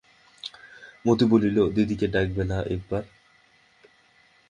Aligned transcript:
মতি 1.05 1.25
বলিল, 1.25 1.57
দিদিকে 1.75 2.07
ডাকবে 2.07 2.43
না 2.43 2.57
একবার? 2.65 3.03